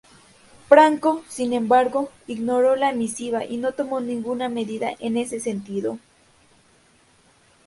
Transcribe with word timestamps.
Franco, 0.67 1.23
sin 1.29 1.53
embargo, 1.53 2.09
ignoró 2.25 2.75
la 2.75 2.91
misiva 2.91 3.45
y 3.45 3.57
no 3.57 3.73
tomó 3.73 3.99
ninguna 3.99 4.49
medida 4.49 4.89
en 4.97 5.15
ese 5.15 5.39
sentido. 5.39 5.99